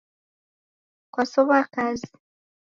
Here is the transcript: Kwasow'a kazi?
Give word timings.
Kwasow'a 1.13 1.59
kazi? 1.73 2.11